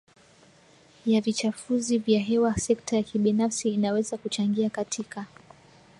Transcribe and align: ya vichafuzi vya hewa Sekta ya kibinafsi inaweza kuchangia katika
ya 1.05 1.21
vichafuzi 1.21 1.97
vya 1.97 2.19
hewa 2.19 2.57
Sekta 2.57 2.95
ya 2.97 3.03
kibinafsi 3.03 3.69
inaweza 3.69 4.17
kuchangia 4.17 4.69
katika 4.69 5.25